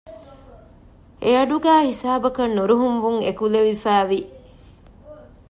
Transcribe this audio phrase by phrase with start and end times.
[1.23, 4.19] އެއަޑުގައި ހިސާބަކަށް ނުރުހުންވުން އެކުލެވިފައިވި